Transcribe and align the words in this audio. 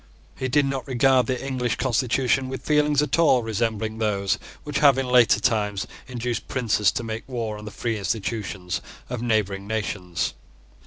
He 0.35 0.47
did 0.47 0.65
not 0.65 0.87
regard 0.87 1.27
the 1.27 1.45
English 1.45 1.75
constitution 1.75 2.49
with 2.49 2.65
feelings 2.65 3.03
at 3.03 3.19
all 3.19 3.43
resembling 3.43 3.99
those 3.99 4.39
which 4.63 4.79
have 4.79 4.97
in 4.97 5.05
later 5.05 5.39
times 5.39 5.85
induced 6.07 6.47
princes 6.47 6.91
to 6.93 7.03
make 7.03 7.29
war 7.29 7.55
on 7.59 7.65
the 7.65 7.69
free 7.69 7.99
institutions 7.99 8.81
of 9.11 9.21
neighbouring 9.21 9.67
nations. 9.67 10.33